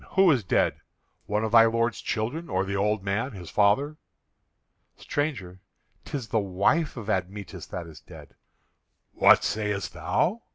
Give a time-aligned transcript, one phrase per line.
[0.13, 0.81] Who is dead?
[1.27, 3.97] One of thy lord's children, or the old man, his father?"
[4.97, 5.59] "Stranger,
[6.05, 8.33] 'tis the wife of Admetus that is dead."
[9.11, 10.41] "What sayest thou?